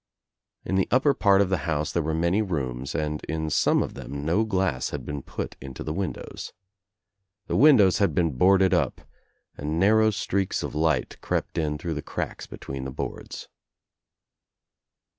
In 0.65 0.77
the 0.77 0.87
upper 0.89 1.13
part 1.13 1.41
of 1.41 1.49
the 1.49 1.59
house 1.69 1.91
there 1.91 2.01
were 2.01 2.15
many 2.15 2.41
rooms 2.41 2.95
and 2.95 3.23
in 3.25 3.51
some 3.51 3.83
of 3.83 3.93
them 3.93 4.25
no 4.25 4.43
glass 4.45 4.89
had 4.89 5.05
been 5.05 5.21
put 5.21 5.55
into 5.61 5.83
the 5.83 5.93
windows. 5.93 6.53
The 7.45 7.55
windows 7.55 7.99
had 7.99 8.15
been 8.15 8.31
boarded 8.35 8.73
up 8.73 9.01
and 9.55 9.79
narrow 9.79 10.09
streaks 10.09 10.63
of 10.63 10.73
light 10.73 11.21
crept 11.21 11.55
in 11.59 11.77
through 11.77 11.93
the 11.93 12.01
cracks 12.01 12.47
between 12.47 12.83
the 12.83 12.89
boards. 12.91 13.47